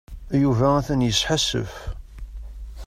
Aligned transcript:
Yuba 0.41 0.67
atan 0.79 1.05
yesḥassef. 1.07 1.73